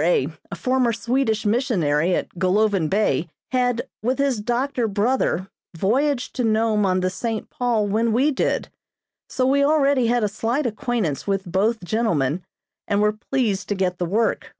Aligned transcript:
a 0.00 0.28
former 0.54 0.92
Swedish 0.92 1.44
missionary 1.44 2.14
at 2.14 2.28
Golovin 2.38 2.88
Bay, 2.88 3.28
had, 3.50 3.88
with 4.00 4.20
his 4.20 4.38
doctor 4.38 4.86
brother, 4.86 5.48
voyaged 5.76 6.36
to 6.36 6.44
Nome 6.44 6.86
on 6.86 7.00
the 7.00 7.10
"St. 7.10 7.50
Paul" 7.50 7.88
when 7.88 8.12
we 8.12 8.30
did, 8.30 8.68
so 9.28 9.44
we 9.44 9.64
already 9.64 10.06
had 10.06 10.22
a 10.22 10.28
slight 10.28 10.66
acquaintance 10.66 11.26
with 11.26 11.50
both 11.50 11.82
gentlemen 11.82 12.44
and 12.86 13.00
were 13.00 13.18
pleased 13.32 13.68
to 13.70 13.74
get 13.74 13.98
the 13.98 14.06
work. 14.06 14.54